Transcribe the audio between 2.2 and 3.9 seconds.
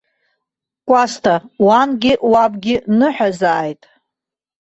уабгьы ныҳәазааит!